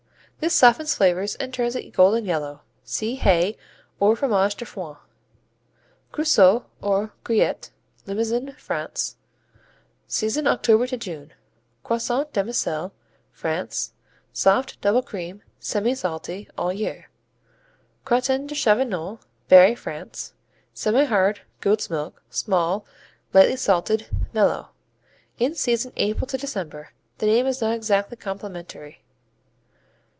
This 0.43 0.55
softens, 0.55 0.95
flavors, 0.95 1.35
and 1.35 1.53
turns 1.53 1.75
it 1.75 1.91
golden 1.93 2.25
yellow. 2.25 2.61
(See 2.83 3.13
Hay 3.13 3.55
or 3.99 4.15
Fromage 4.15 4.55
de 4.55 4.65
Foin.) 4.65 4.97
Creusois, 6.11 6.63
or 6.81 7.13
Guéret 7.23 7.69
Limousin, 8.07 8.55
France 8.57 9.17
Season, 10.07 10.47
October 10.47 10.87
to 10.87 10.97
June. 10.97 11.33
Croissant 11.83 12.33
Demi 12.33 12.53
sel 12.53 12.91
France 13.31 13.93
Soft, 14.33 14.81
double 14.81 15.03
cream, 15.03 15.43
semisalty. 15.59 16.49
All 16.57 16.73
year. 16.73 17.11
Crottin 18.03 18.47
de 18.47 18.55
Chavignol 18.55 19.19
Berry, 19.47 19.75
France 19.75 20.33
Semihard; 20.73 21.41
goat's 21.59 21.87
milk; 21.87 22.19
small; 22.31 22.83
lightly 23.31 23.55
salted; 23.57 24.07
mellow. 24.33 24.69
In 25.37 25.53
season 25.53 25.93
April 25.97 26.25
to 26.25 26.35
December. 26.35 26.93
The 27.19 27.27
name 27.27 27.45
is 27.45 27.61
not 27.61 27.75
exactly 27.75 28.17
complimentary. 28.17 29.03